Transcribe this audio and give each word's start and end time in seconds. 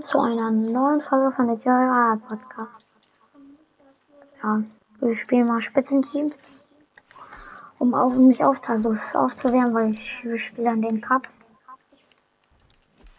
zu 0.00 0.20
einer 0.20 0.50
neuen 0.50 1.00
Folge 1.00 1.34
von 1.34 1.48
der 1.48 1.56
Joy 1.56 2.18
Podcast. 2.28 2.84
Ja, 4.42 4.62
wir 5.00 5.14
spielen 5.16 5.48
mal 5.48 5.60
Spitzenteam, 5.60 6.32
um 7.78 7.94
auf 7.94 8.14
mich 8.14 8.44
auf, 8.44 8.60
also 8.68 8.96
aufzuwärmen, 9.14 9.74
weil 9.74 9.90
ich 9.92 10.24
wir 10.24 10.38
spielen 10.38 10.82
den 10.82 11.00
Cup. 11.00 11.28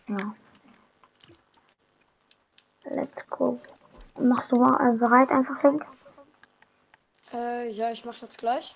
Ja. 0.07 0.33
Let's 2.85 3.27
go. 3.29 3.59
Machst 4.17 4.51
du 4.51 4.55
mal 4.55 4.93
äh, 4.93 4.97
bereit 4.97 5.31
einfach, 5.31 5.61
Link? 5.63 5.85
Äh, 7.33 7.69
ja, 7.69 7.91
ich 7.91 8.05
mache 8.05 8.21
jetzt 8.21 8.39
gleich. 8.39 8.75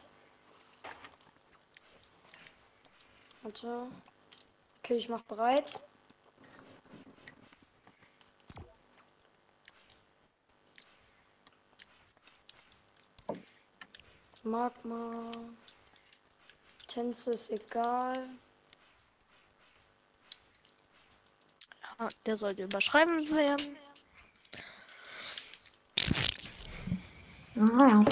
Warte. 3.41 3.88
Okay, 4.79 4.95
ich 4.95 5.09
mach 5.09 5.21
bereit. 5.23 5.79
Magma. 14.43 15.31
Tänze 16.88 17.34
ist 17.34 17.49
egal. 17.49 18.27
Ja, 21.97 22.09
der 22.25 22.38
sollte 22.38 22.63
überschreiben 22.63 23.34
werden. 23.34 23.77
Naja. 27.55 28.03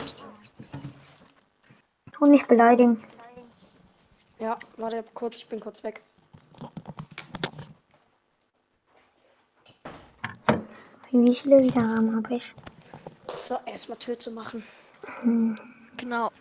Tu 2.13 2.25
nicht 2.27 2.47
beleidigen. 2.47 3.03
Ja, 4.39 4.57
warte 4.77 5.03
kurz, 5.13 5.37
ich 5.37 5.49
bin 5.49 5.59
kurz 5.59 5.83
weg. 5.83 6.01
Wie 11.11 11.35
viele 11.35 11.59
Wiedergaben 11.59 12.15
habe 12.15 12.35
ich? 12.35 12.53
So, 13.27 13.59
erstmal 13.65 13.97
Tür 13.97 14.17
zu 14.17 14.31
machen. 14.31 14.63
Genau. 16.01 16.31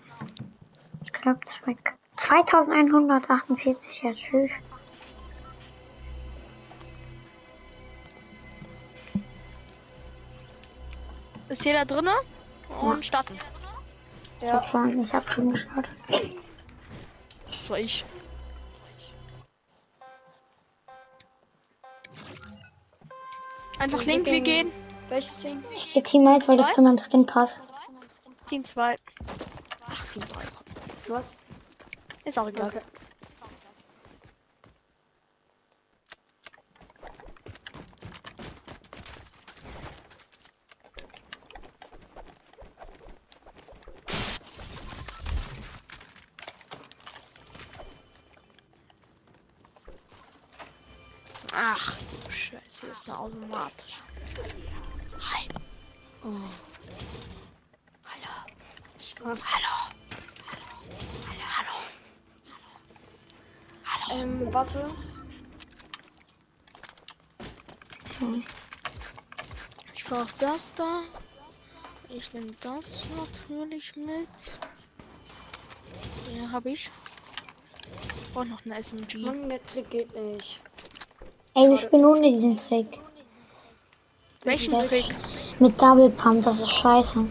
Ich 1.05 1.13
glaube 1.13 1.39
2148, 2.17 4.03
ja 4.03 4.15
tschüss. 4.15 4.51
Ist 11.51 11.65
jeder 11.67 11.85
drinne? 11.85 12.15
Und 12.81 13.05
starten. 13.05 13.39
Ich 14.41 14.49
hab 14.49 14.67
schon, 14.67 15.05
ich 15.05 15.13
hab 15.13 15.29
schon 15.29 15.51
geschaut. 15.51 15.85
Das 17.47 17.69
war 17.69 17.79
ich. 17.79 18.03
Einfach 23.79 24.03
link, 24.05 24.25
wir 24.25 24.41
gehen-. 24.41 24.73
Welches 25.11 25.37
Team? 25.37 25.63
Ich 25.77 25.93
geh 25.93 26.01
Teammate, 26.01 26.49
weil 26.49 26.57
das 26.57 26.73
zu 26.73 26.81
meinem 26.81 26.97
Skin 26.99 27.27
passt. 27.27 27.61
Team 28.49 28.65
2. 28.65 28.97
Ach, 29.91 30.05
Team 30.13 30.23
3. 30.23 30.45
Was? 31.09 31.37
Ist 32.25 32.39
auch 32.39 32.47
egal. 32.47 32.69
Okay. 32.69 32.81
Ach, 51.53 51.97
du 52.25 52.31
Scheiße, 52.31 52.61
hier 52.81 52.93
ist 52.93 53.03
eine 53.07 53.19
automatisch. 53.19 53.99
Hi. 55.19 55.49
Spaß. 59.21 59.41
Hallo. 59.45 59.67
Hallo. 59.67 59.80
Ähm, 64.13 64.53
warte. 64.53 64.85
Ich 69.95 70.05
brauche 70.05 70.27
das 70.39 70.73
da. 70.77 71.03
Ich 72.09 72.33
nehme 72.33 72.53
das 72.61 73.05
natürlich 73.17 73.97
mit. 73.97 74.29
Hier 76.29 76.51
habe 76.51 76.71
ich. 76.71 76.91
Und 78.35 78.51
noch 78.51 78.65
eine 78.65 78.83
SMG. 78.83 79.19
Mann, 79.19 79.49
der 79.49 79.65
Trick 79.65 79.91
geht 79.91 80.15
nicht. 80.15 80.61
Ey, 81.55 81.69
wir 81.69 81.79
spielen 81.79 82.05
ohne 82.05 82.31
diesen 82.31 82.57
Trick. 82.57 82.99
Welchen 84.43 84.73
das- 84.73 84.89
Trick? 84.89 85.05
Mit 85.59 85.81
Double 85.81 86.11
Pump, 86.11 86.45
das 86.45 86.59
ist 86.59 86.71
scheiße. 86.71 87.27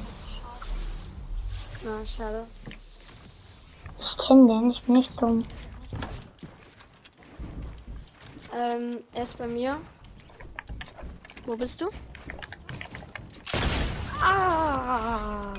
Na, 1.83 2.05
schade. 2.05 2.45
Ich 3.99 4.17
kenn 4.17 4.47
den, 4.47 4.69
ich 4.71 4.81
bin 4.83 4.95
nicht 4.95 5.21
dumm. 5.21 5.43
Ähm, 8.55 9.03
er 9.13 9.23
ist 9.23 9.37
bei 9.37 9.47
mir. 9.47 9.77
Wo 11.45 11.55
bist 11.55 11.79
du? 11.81 11.89
Ah! 14.21 15.53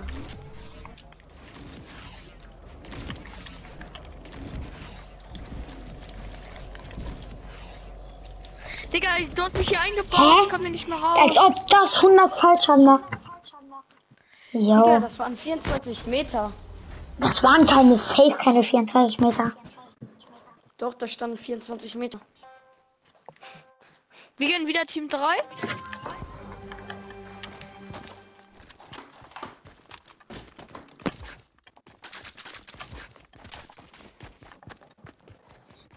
Digga, 8.92 9.08
ich- 9.18 9.32
du 9.34 9.42
hast 9.42 9.56
mich 9.56 9.68
hier 9.68 9.80
eingebaut. 9.80 10.18
Hä? 10.18 10.42
Ich 10.44 10.50
komm 10.50 10.60
hier 10.62 10.70
nicht 10.70 10.88
mehr 10.88 10.98
Als 11.02 11.36
raus. 11.36 11.46
ob 11.46 11.66
das 11.68 12.02
100 12.02 12.34
Falschaden 12.34 12.84
macht. 12.84 13.04
Digga, 14.52 14.94
Jo, 14.94 15.00
das 15.00 15.18
waren 15.18 15.36
24 15.36 16.06
Meter. 16.06 16.52
das 17.18 17.42
waren 17.42 17.66
keine 17.66 17.96
Safe, 17.98 18.32
keine 18.42 18.62
24 18.64 19.20
Meter. 19.20 19.52
Doch, 20.78 20.94
da 20.94 21.06
standen 21.06 21.36
24 21.36 21.94
Meter. 21.94 22.18
Wir 24.40 24.48
gehen 24.48 24.66
wieder 24.66 24.86
Team 24.86 25.06
3. 25.06 25.18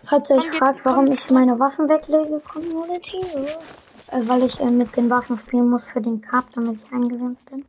Falls 0.04 0.30
ihr 0.30 0.36
euch 0.36 0.52
fragt, 0.58 0.84
warum 0.84 1.09
ich 1.09 1.30
meine 1.30 1.58
Waffen 1.58 1.88
weglege, 1.88 2.42
Community, 2.42 3.22
äh, 4.12 4.28
weil 4.28 4.44
ich 4.44 4.60
äh, 4.60 4.66
mit 4.66 4.94
den 4.98 5.10
Waffen 5.10 5.38
spielen 5.38 5.70
muss 5.70 5.88
für 5.88 6.02
den 6.02 6.22
Cup, 6.22 6.52
damit 6.52 6.81
ich 6.81 6.92
eingesendet 6.92 7.46
bin. 7.46 7.66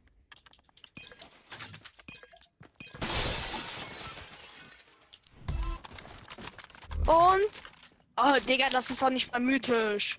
Und. 7.06 7.53
Oh, 8.17 8.45
Digga, 8.49 8.71
das 8.73 8.91
ist 8.91 9.01
doch 9.01 9.11
nicht 9.11 9.31
mal 9.31 9.39
mythisch. 9.39 10.19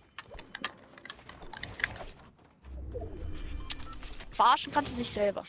Verarschen 4.35 4.73
kannst 4.73 4.91
du 4.91 4.97
dich 4.97 5.09
selber. 5.09 5.43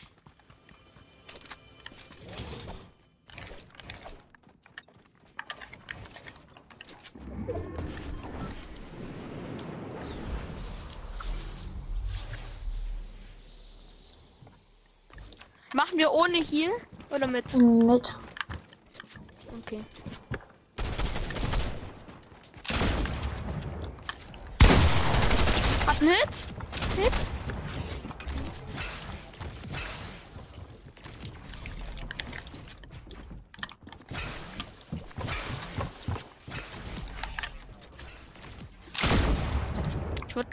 Machen 15.73 15.97
wir 15.97 16.09
ohne 16.13 16.37
Heal 16.37 16.71
oder 17.09 17.27
mit? 17.27 17.53
Mit. 17.53 18.15
Okay. 19.59 19.83
Hat 25.85 26.01
einen 26.01 26.09
Hit? 26.09 26.47
Hit? 26.95 27.36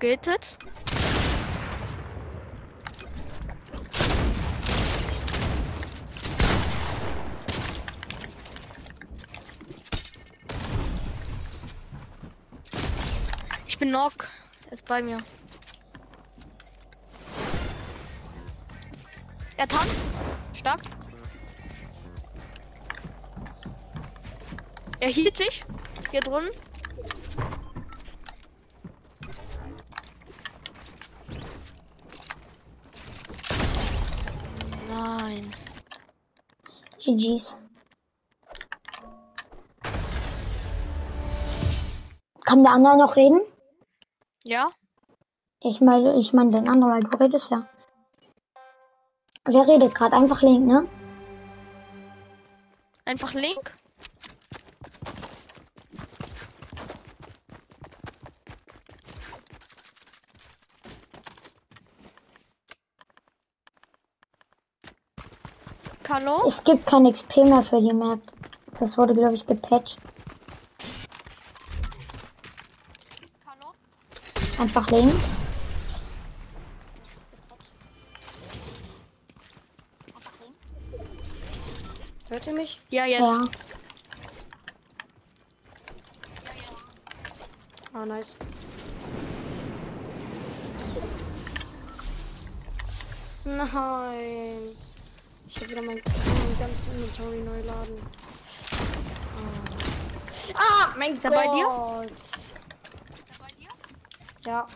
Gehittet. 0.04 0.58
Ich 13.66 13.78
bin 13.78 13.88
Knock. 13.88 14.28
Er 14.66 14.72
ist 14.74 14.84
bei 14.84 15.00
mir. 15.00 15.16
Er 19.56 19.66
tanzt. 19.66 19.96
Stark. 20.52 20.82
Er 25.00 25.08
hielt 25.08 25.38
sich. 25.38 25.64
Hier 26.10 26.20
drunten. 26.20 26.73
GG's. 37.04 37.58
Kann 42.44 42.62
der 42.62 42.72
andere 42.72 42.96
noch 42.96 43.16
reden? 43.16 43.40
Ja? 44.44 44.68
Ich 45.60 45.80
meine, 45.80 46.18
ich 46.18 46.32
meine 46.32 46.50
den 46.50 46.68
anderen, 46.68 46.94
weil 46.94 47.02
du 47.02 47.16
redest 47.18 47.50
ja. 47.50 47.68
Wer 49.44 49.68
redet 49.68 49.94
gerade? 49.94 50.16
Einfach 50.16 50.40
Link, 50.40 50.66
ne? 50.66 50.88
Einfach 53.04 53.34
Link? 53.34 53.76
Hallo? 66.24 66.48
Es 66.48 66.64
gibt 66.64 66.86
kein 66.86 67.12
XP 67.12 67.36
mehr 67.44 67.62
für 67.62 67.80
die 67.82 67.92
Map. 67.92 68.18
Das 68.78 68.96
wurde, 68.96 69.12
glaube 69.12 69.34
ich, 69.34 69.46
gepatcht. 69.46 69.98
Einfach 74.58 74.88
Link. 74.90 75.12
Hört 82.28 82.46
ihr 82.46 82.52
mich? 82.54 82.80
Ja, 82.88 83.04
jetzt. 83.04 83.20
Ja. 83.20 83.44
Ah, 87.92 88.06
nice. 88.06 88.34
Nein. 93.44 94.83
Ich 95.54 95.60
habe 95.60 95.70
wieder 95.70 95.82
mein, 95.82 96.02
mein 96.04 96.58
ganzes 96.58 96.88
Inventory 96.88 97.38
neu 97.38 97.60
laden. 97.60 98.02
Ah, 100.52 100.58
ah 100.58 100.94
mein 100.98 101.16
er 101.22 101.30
Gott. 101.30 101.32
bei 101.32 101.46
dir? 102.08 102.10
Ja. 104.46 104.66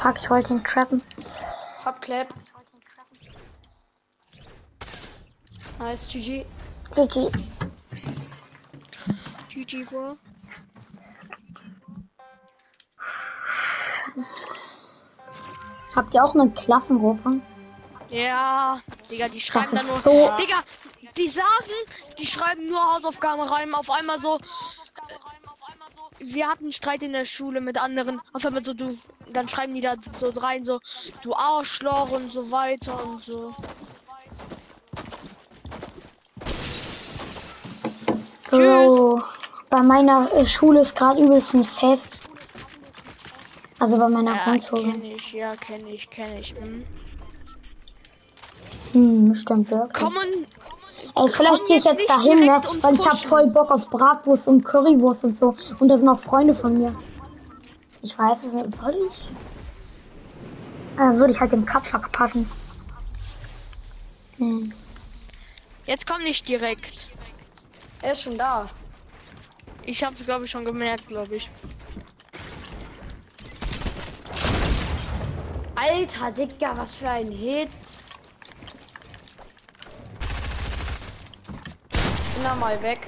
Fuck, 0.00 0.16
ich 0.16 0.30
wollte 0.30 0.54
ihn 0.54 0.64
trappen. 0.64 1.02
Hab 1.84 2.00
Clap. 2.00 2.28
Nice, 5.78 6.08
GG. 6.08 6.46
GG. 6.94 7.30
GG, 9.50 9.84
Bro. 9.84 10.16
Habt 15.98 16.14
ihr 16.14 16.24
auch 16.24 16.32
eine 16.32 16.48
Klassengruppe? 16.50 17.40
Ja, 18.10 18.78
Digga, 19.10 19.28
die 19.28 19.40
schreiben 19.40 19.74
dann 19.74 19.84
nur. 19.88 20.00
so- 20.00 20.30
Digga, 20.38 20.60
die 21.16 21.28
sagen, 21.28 21.72
die 22.16 22.24
schreiben 22.24 22.68
nur 22.68 22.80
Hausaufgaben 22.94 23.40
rein. 23.42 23.74
Auf 23.74 23.90
einmal 23.90 24.20
so. 24.20 24.38
Wir 26.20 26.46
hatten 26.46 26.70
Streit 26.70 27.02
in 27.02 27.12
der 27.12 27.24
Schule 27.24 27.60
mit 27.60 27.82
anderen. 27.82 28.20
Auf 28.32 28.46
einmal 28.46 28.62
so, 28.62 28.74
du. 28.74 28.96
Dann 29.32 29.48
schreiben 29.48 29.74
die 29.74 29.80
da 29.80 29.96
so 30.16 30.30
rein, 30.36 30.64
so, 30.64 30.78
du 31.22 31.34
Arschloch 31.34 32.10
und 32.10 32.30
so 32.32 32.48
weiter 32.52 33.04
und 33.04 33.20
so. 33.20 33.52
Bro, 38.50 39.20
bei 39.68 39.82
meiner 39.82 40.32
äh, 40.32 40.46
Schule 40.46 40.80
ist 40.82 40.94
gerade 40.94 41.20
übelst 41.22 41.52
ein 41.54 41.64
Fest. 41.64 42.17
Also 43.78 43.96
bei 43.96 44.08
meiner 44.08 44.34
Ja, 44.34 44.44
Grundschule. 44.44 44.90
kenne 44.90 45.14
ich, 45.14 45.32
ja, 45.32 45.54
kenne 45.56 45.88
ich, 45.90 46.10
kenne 46.10 46.40
ich. 46.40 46.54
Hm. 46.60 46.84
Hm, 48.92 49.34
stimmt 49.34 49.70
wirklich. 49.70 49.92
Kommen. 50.04 50.46
Ey, 51.16 51.28
vielleicht 51.30 51.66
gehe 51.66 51.76
ich 51.78 51.84
jetzt 51.84 52.08
dahin, 52.08 52.40
ne? 52.40 52.60
Weil 52.80 52.94
ich 52.94 53.06
hab 53.06 53.18
voll 53.18 53.46
Bock 53.48 53.70
auf 53.70 53.88
Bratwurst 53.88 54.48
und 54.48 54.64
Currywurst 54.64 55.24
und 55.24 55.36
so. 55.36 55.56
Und 55.78 55.88
da 55.88 55.96
sind 55.96 56.08
auch 56.08 56.20
Freunde 56.20 56.54
von 56.54 56.78
mir. 56.78 56.94
Ich 58.02 58.16
weiß 58.18 58.38
es 58.44 58.52
nicht. 58.52 58.80
Soll 58.80 58.96
ich? 59.10 59.22
Äh, 61.00 61.16
würde 61.16 61.32
ich 61.32 61.40
halt 61.40 61.52
dem 61.52 61.64
Cup 61.64 61.86
verpassen. 61.86 62.48
Hm. 64.38 64.72
Jetzt 65.86 66.06
komm 66.06 66.22
nicht 66.22 66.48
direkt. 66.48 67.08
Er 68.02 68.12
ist 68.12 68.22
schon 68.22 68.38
da. 68.38 68.66
Ich 69.84 70.04
hab's, 70.04 70.24
glaube 70.24 70.44
ich, 70.44 70.50
schon 70.50 70.64
gemerkt, 70.64 71.08
glaube 71.08 71.36
ich. 71.36 71.48
Alter, 75.80 76.32
Digga, 76.32 76.76
was 76.76 76.94
für 76.96 77.08
ein 77.08 77.30
Hit. 77.30 77.70
Bin 82.34 82.42
da 82.42 82.54
mal 82.56 82.82
weg. 82.82 83.06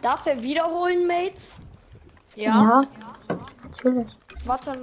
Darf 0.00 0.26
er 0.26 0.40
wiederholen, 0.40 1.08
Mates? 1.08 1.56
Ja. 2.36 2.84
Ja, 3.28 3.38
natürlich. 3.64 4.16
Warte. 4.44 4.78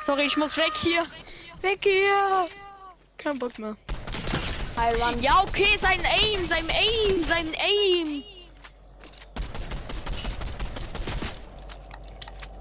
Sorry, 0.00 0.26
ich 0.26 0.36
muss 0.36 0.56
weg 0.58 0.72
hier. 0.76 1.04
Weg 1.62 1.80
hier. 1.82 2.46
Kein 3.16 3.38
Bock 3.38 3.58
mehr. 3.58 3.74
Ja, 5.20 5.42
okay, 5.42 5.78
sein 5.80 6.00
Aim, 6.04 6.46
sein 6.46 6.68
Aim, 6.68 7.22
sein 7.22 7.54
Aim. 7.58 8.21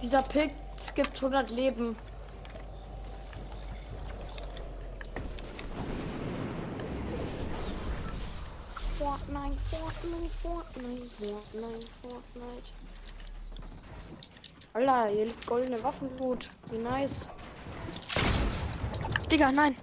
Dieser 0.02 0.24
Pilz 0.24 0.96
gibt 0.96 1.16
100 1.18 1.52
Leben. 1.52 1.96
Fortnite, 8.98 9.58
Fortnite, 9.70 10.30
Fortnite, 10.42 11.10
Fortnite, 11.20 11.88
Fortnite. 12.02 12.72
Alter, 14.74 15.08
hier 15.08 15.26
liegt 15.26 15.46
goldene 15.46 15.84
Waffenblut. 15.84 16.50
Wie 16.72 16.78
nice. 16.78 17.28
Digga, 19.30 19.52
nein. 19.52 19.76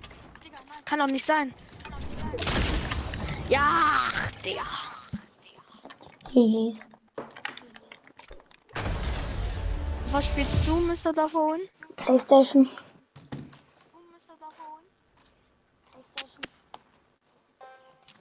Kann 0.84 0.98
doch 0.98 1.06
nicht 1.06 1.24
sein. 1.24 1.54
Ja, 3.48 3.60
ach, 3.62 4.32
Digga. 4.42 4.62
GG. 6.32 6.87
Was 10.10 10.26
spielst 10.26 10.66
du, 10.66 10.76
Mr. 10.76 11.12
Davon? 11.12 11.60
Playstation. 11.96 12.70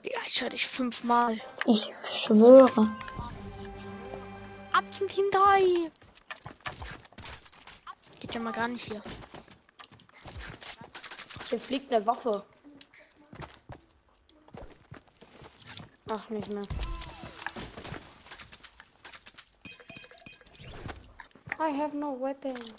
Digga, 0.03 0.20
ich 0.27 0.41
höre 0.41 0.50
dich 0.50 0.67
fünfmal. 0.67 1.39
Ich 1.65 1.94
schwöre. 2.12 2.94
Ab 4.74 4.84
zum 4.91 5.08
Team 5.08 5.25
3. 5.32 5.91
Geht 8.20 8.34
ja 8.34 8.41
mal 8.41 8.51
gar 8.51 8.67
nicht 8.67 8.86
hier. 8.86 9.01
Hier 11.50 11.60
fliegt 11.60 11.94
eine 11.94 12.06
Waffe. 12.06 12.44
Ach, 16.10 16.29
nicht 16.29 16.50
mehr. 16.50 16.67
I 21.59 21.69
have 21.69 21.95
no 21.95 22.11
weapons. 22.11 22.71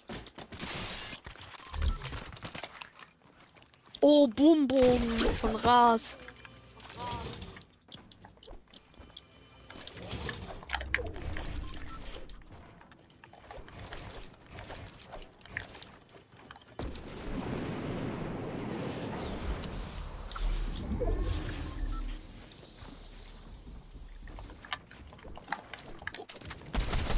Oh, 4.00 4.28
Boom 4.28 4.68
Boom 4.68 5.00
von 5.40 5.56
Ras. 5.56 6.16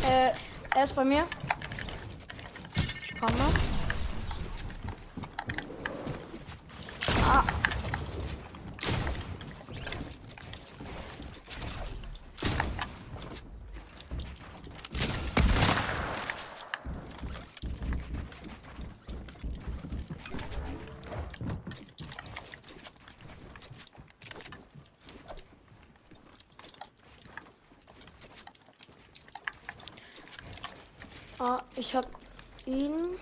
Äh, 0.08 0.32
er 0.74 0.84
ist 0.84 0.94
bei 0.96 1.04
mir. 1.04 1.26
Falle. 3.20 3.44
Ah. 7.26 7.44
Ah, 31.38 31.62
ich 31.76 31.94
habe 31.94 32.08
ihn. 32.70 33.18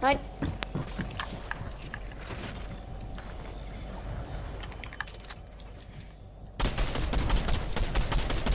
Nein. 0.00 0.18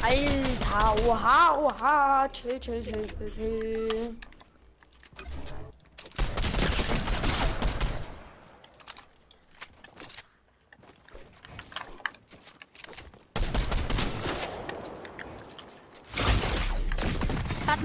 Alter, 0.03 1.09
oha, 1.09 1.57
oha. 1.57 2.29
Chill, 2.31 2.59
chill, 2.59 2.81
chill, 2.81 3.05
chill, 3.05 3.29
chill. 3.35 4.32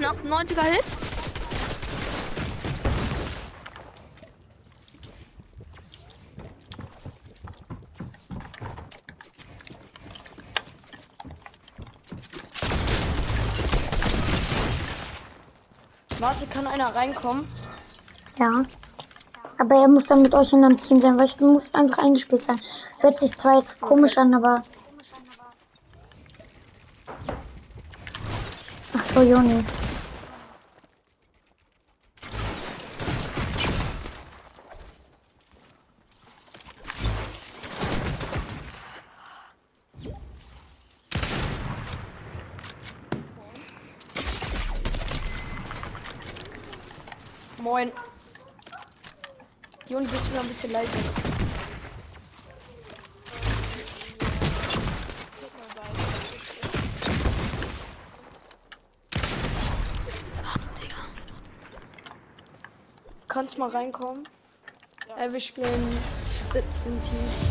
98er 0.09 0.63
Hit. 0.63 0.83
Warte, 16.19 16.47
kann 16.47 16.65
einer 16.65 16.95
reinkommen? 16.95 17.47
Ja. 18.37 18.63
Aber 19.59 19.75
er 19.75 19.87
muss 19.87 20.07
dann 20.07 20.21
mit 20.23 20.33
euch 20.33 20.53
in 20.53 20.65
einem 20.65 20.81
Team 20.81 20.99
sein, 21.01 21.17
weil 21.17 21.25
ich 21.25 21.39
muss 21.39 21.73
einfach 21.73 21.99
eingespielt 21.99 22.43
sein. 22.43 22.59
Hört 22.99 23.19
sich 23.19 23.37
zwar 23.37 23.59
jetzt 23.59 23.79
komisch 23.79 24.17
an, 24.17 24.33
aber. 24.33 24.63
Ach 28.97 29.05
so, 29.13 29.21
Joni. 29.21 29.63
Moin. 47.61 47.91
Juni, 49.87 50.07
bist 50.07 50.29
du 50.29 50.35
noch 50.35 50.43
ein 50.43 50.47
bisschen 50.47 50.71
leiser? 50.71 50.99
Kannst 63.27 63.57
mal 63.57 63.69
reinkommen? 63.69 64.27
Ja. 65.07 65.31
wir 65.31 65.39
spielen 65.39 65.97
Spitzenteams. 66.29 67.45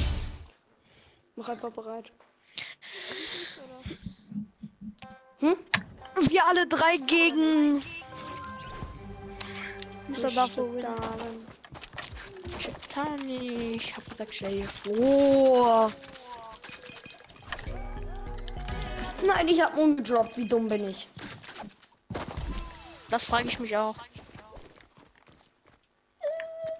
Mach 1.37 1.51
einfach 1.51 1.71
bereit. 1.71 2.11
Hm? 5.41 5.57
Wir 6.29 6.47
alle 6.47 6.67
drei 6.67 6.97
gegen. 6.97 7.83
Mr. 10.23 10.35
Buffalo. 10.35 10.81
Damen. 10.81 11.47
Tani, 12.93 13.77
ich 13.77 13.97
hab 13.97 14.09
gesagt, 14.11 14.35
stell 14.35 14.57
dir 14.57 14.69
vor. 14.69 15.93
Nein, 19.25 19.49
ich 19.49 19.61
hab 19.61 19.77
umgedroppt. 19.77 20.37
Wie 20.37 20.47
dumm 20.47 20.69
bin 20.69 20.89
ich? 20.89 21.09
Das 23.11 23.25
frage 23.25 23.49
ich 23.49 23.59
mich 23.61 23.77
auch. 23.77 23.97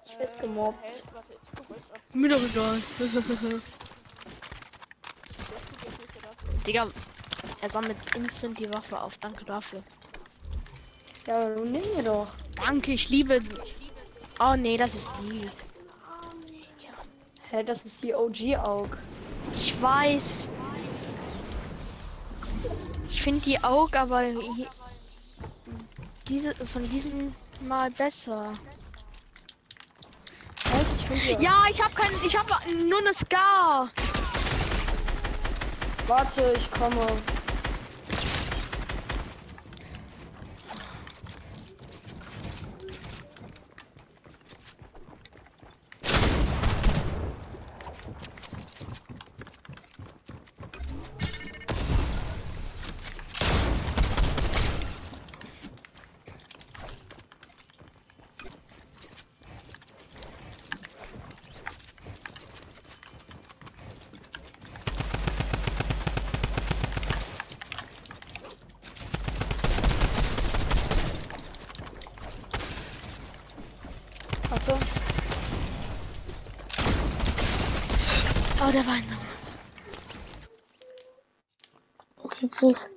Ich 0.05 0.19
werd 0.19 0.41
gemobbt. 0.41 1.03
Mir 2.13 2.29
doch 2.29 2.41
egal. 2.41 2.81
Digga, 6.67 6.87
er 7.61 7.69
sammelt 7.69 7.97
instant 8.15 8.59
die 8.59 8.71
Waffe 8.73 8.99
auf. 8.99 9.17
Danke 9.19 9.45
dafür. 9.45 9.83
Ja, 11.25 11.45
du 11.45 11.63
nimm 11.63 11.83
mir 11.95 12.03
doch. 12.03 12.27
Danke, 12.59 12.93
ich 12.93 13.09
liebe. 13.09 13.39
Oh 14.39 14.55
nee, 14.55 14.77
das 14.77 14.93
ist 14.93 15.07
die. 15.21 15.49
Hä, 17.49 17.63
das 17.63 17.83
ist 17.83 18.03
die 18.03 18.13
OG-Aug. 18.13 18.89
Ich 19.57 19.81
weiß. 19.81 20.33
Ich 23.09 23.21
finde 23.21 23.41
die 23.41 23.61
Aug, 23.63 23.95
aber 23.95 24.23
diese 26.27 26.53
von 26.53 26.89
diesen 26.89 27.35
mal 27.61 27.89
besser. 27.91 28.53
Ich 31.13 31.39
Ja, 31.39 31.63
ich 31.69 31.83
habe 31.83 31.93
kein, 31.95 32.11
ich 32.25 32.37
habe 32.37 32.49
nur 32.87 32.99
eine 32.99 33.13
Scar. 33.13 33.89
Warte, 36.07 36.53
ich 36.55 36.71
komme. 36.71 37.05
Oh, 78.61 78.71
der 78.71 78.85
war 78.85 78.93
ein 78.93 79.03
GG's. 82.39 82.89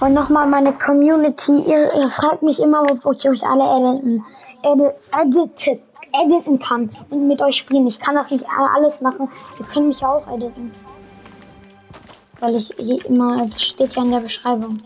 Und 0.00 0.14
nochmal 0.14 0.46
meine 0.46 0.72
Community. 0.72 1.62
Ihr, 1.66 1.92
ihr 1.94 2.08
fragt 2.10 2.42
mich 2.42 2.58
immer, 2.58 2.82
ob 2.82 3.16
ich 3.16 3.28
euch 3.28 3.42
alle 3.44 3.64
editen, 3.64 4.24
edit, 4.62 5.80
editen 6.12 6.58
kann 6.58 6.90
und 7.10 7.28
mit 7.28 7.40
euch 7.40 7.56
spielen. 7.56 7.86
Ich 7.86 7.98
kann 7.98 8.14
das 8.14 8.30
nicht 8.30 8.44
alles 8.48 9.00
machen. 9.00 9.28
Ihr 9.58 9.64
könnt 9.66 9.88
mich 9.88 10.04
auch 10.04 10.26
editen. 10.28 10.72
Weil 12.40 12.56
ich 12.56 12.70
hier 12.76 13.04
immer, 13.06 13.46
es 13.46 13.62
steht 13.62 13.94
ja 13.96 14.02
in 14.02 14.10
der 14.10 14.20
Beschreibung. 14.20 14.82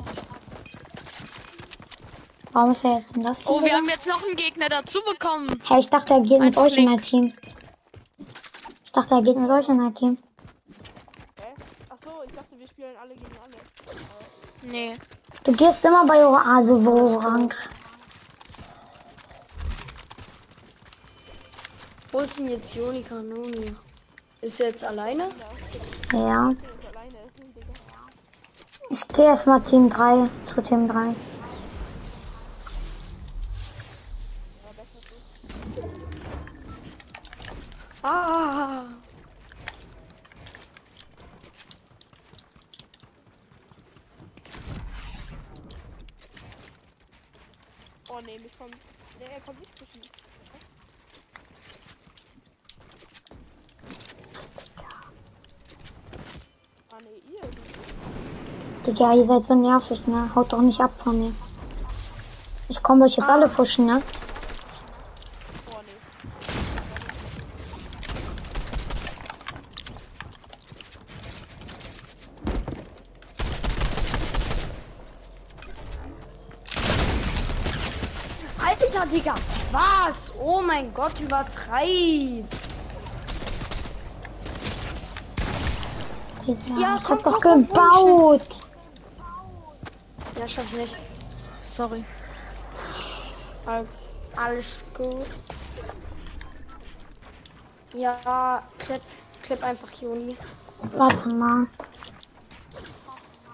Warum 2.52 2.72
ist 2.72 2.84
er 2.84 2.98
jetzt 2.98 3.16
in 3.16 3.22
das? 3.22 3.46
Oh, 3.46 3.62
wir 3.62 3.72
haben 3.72 3.88
jetzt 3.88 4.06
noch 4.06 4.22
einen 4.24 4.36
Gegner 4.36 4.68
dazu 4.68 4.98
bekommen. 5.08 5.60
Hä, 5.68 5.80
ich 5.80 5.88
dachte, 5.88 6.14
er 6.14 6.20
geht 6.20 6.40
mit 6.40 6.56
euch 6.56 6.76
in 6.76 6.84
Link. 6.84 7.00
ein 7.00 7.02
Team. 7.02 7.32
Ich 8.90 8.94
dachte, 8.94 9.14
er 9.14 9.22
geht 9.22 9.36
mit 9.36 9.48
euch 9.48 9.68
in 9.68 9.80
ein 9.80 9.94
Team. 9.94 10.18
Hä? 11.38 11.54
Achso, 11.90 12.10
ich 12.26 12.32
dachte, 12.32 12.58
wir 12.58 12.66
spielen 12.66 12.96
alle 13.00 13.14
gegen 13.14 13.38
alle. 13.40 13.56
Nee. 14.62 14.96
Du 15.44 15.52
gehst 15.52 15.84
immer 15.84 16.04
bei 16.06 16.18
also 16.18 16.76
so 16.76 17.16
orange. 17.16 17.54
Wo 22.10 22.18
ist 22.18 22.36
denn 22.40 22.48
jetzt 22.48 22.74
Joni 22.74 23.04
Kanoni? 23.04 23.76
Ist 24.40 24.58
er 24.58 24.70
jetzt 24.70 24.82
alleine? 24.82 25.28
Ja. 26.12 26.52
Ich 28.88 29.06
gehe 29.06 29.26
erstmal 29.26 29.62
Team 29.62 29.88
3 29.88 30.28
zu 30.52 30.62
Team 30.62 30.88
3. 30.88 31.14
Ah! 38.02 38.84
Oh 48.08 48.20
nee, 48.24 48.38
mich 48.38 48.58
kommt. 48.58 48.74
Nee, 49.18 49.26
er 49.34 49.40
kommt 49.40 49.60
nicht 49.60 49.76
zwischen. 49.76 50.00
Ah 56.90 56.98
nee, 57.02 57.22
ihr. 57.30 57.40
Digga, 58.86 59.14
ihr 59.14 59.26
seid 59.26 59.42
so 59.42 59.54
nervig, 59.54 60.06
ne? 60.06 60.34
Haut 60.34 60.52
doch 60.52 60.62
nicht 60.62 60.80
ab 60.80 60.92
von 61.04 61.20
mir. 61.20 61.34
Ich 62.70 62.82
komme 62.82 63.04
euch 63.04 63.16
jetzt 63.16 63.28
alle 63.28 63.48
pushen, 63.48 63.86
ne? 63.86 64.02
Alter, 78.92 79.06
Digga. 79.06 79.34
Was? 79.70 80.32
Oh 80.40 80.60
mein 80.60 80.92
Gott, 80.92 81.20
übertreib. 81.20 82.44
Digga, 86.46 86.80
Ja, 86.80 86.96
ich 86.96 87.04
komm, 87.04 87.18
hab 87.18 87.24
doch 87.24 87.40
komm, 87.40 87.68
gebaut. 87.68 88.42
Ja, 90.38 90.48
schaff's 90.48 90.72
nicht. 90.72 90.96
Sorry. 91.72 92.04
Al- 93.66 93.86
Alles 94.36 94.84
gut. 94.94 95.26
Ja, 97.92 98.62
klipp, 98.78 99.02
klipp 99.42 99.62
einfach 99.62 99.90
Juni. 100.00 100.36
Warte 100.96 101.28
mal. 101.28 101.66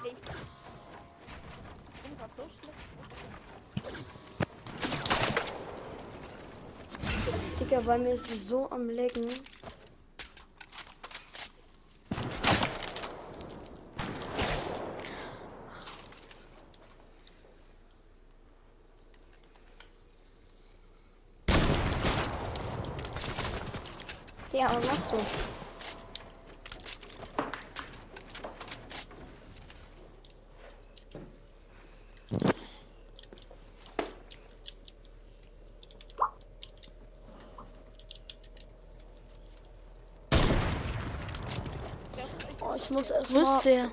Ich 0.04 0.12
bin 2.02 2.16
grad 2.18 2.30
so 2.36 2.42
schlecht. 2.42 2.72
Digga, 7.66 7.80
bei 7.80 7.98
mir 7.98 8.12
ist 8.12 8.30
es 8.30 8.46
so 8.46 8.70
am 8.70 8.88
Lecken. 8.88 9.26
Ja, 24.52 24.70
was 24.76 24.86
machst 24.86 25.45
ich 42.86 42.92
muss 42.92 43.10
erst 43.10 43.34
Wo 43.34 43.40
mal, 43.40 43.56
ist 43.56 43.64
der? 43.64 43.88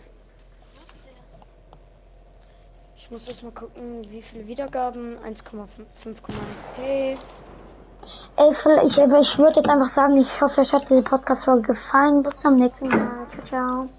ich 2.95 3.09
muss 3.09 3.27
erst 3.27 3.43
mal 3.43 3.51
gucken, 3.51 4.05
wie 4.11 4.21
viele 4.21 4.45
Wiedergaben. 4.45 5.17
1,5,1k. 5.25 7.17
Ey, 8.35 8.53
vielleicht, 8.53 8.99
aber 8.99 9.19
ich 9.19 9.37
würde 9.37 9.61
jetzt 9.61 9.69
einfach 9.69 9.89
sagen, 9.89 10.17
ich 10.17 10.41
hoffe, 10.41 10.61
euch 10.61 10.73
hat 10.73 10.89
diese 10.89 11.01
Podcast-Folge 11.01 11.73
gefallen. 11.73 12.21
Bis 12.21 12.39
zum 12.39 12.55
nächsten 12.55 12.87
Mal. 12.87 13.27
Ciao, 13.31 13.43
ciao. 13.45 13.89